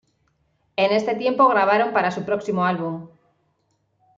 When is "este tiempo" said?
0.93-1.47